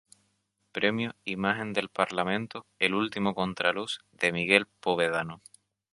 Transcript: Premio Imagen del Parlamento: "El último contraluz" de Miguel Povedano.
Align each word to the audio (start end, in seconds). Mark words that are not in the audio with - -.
Premio 0.71 1.13
Imagen 1.25 1.73
del 1.73 1.89
Parlamento: 1.89 2.65
"El 2.79 2.95
último 2.95 3.35
contraluz" 3.35 3.99
de 4.11 4.31
Miguel 4.31 4.65
Povedano. 4.79 5.43